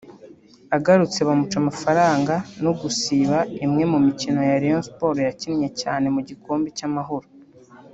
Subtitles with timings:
[0.77, 7.27] agarutse bamuca amafaranga no gusiba imwe mu mikino Rayon Sports yakinnye cyane mu gikombe cy'Amahoro